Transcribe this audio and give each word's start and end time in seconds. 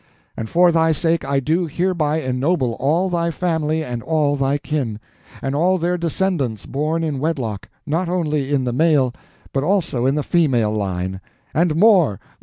And 0.35 0.49
for 0.49 0.71
thy 0.71 0.93
sake 0.93 1.23
I 1.23 1.39
do 1.39 1.67
hereby 1.67 2.21
ennoble 2.21 2.73
all 2.79 3.07
thy 3.07 3.29
family 3.29 3.83
and 3.83 4.01
all 4.01 4.35
thy 4.35 4.57
kin; 4.57 4.99
and 5.43 5.53
all 5.53 5.77
their 5.77 5.95
descendants 5.95 6.65
born 6.65 7.03
in 7.03 7.19
wedlock, 7.19 7.69
not 7.85 8.09
only 8.09 8.51
in 8.51 8.63
the 8.63 8.73
male 8.73 9.13
but 9.53 9.63
also 9.63 10.07
in 10.07 10.15
the 10.15 10.23
female 10.23 10.71
line. 10.71 11.21
And 11.53 11.75
more! 11.75 12.19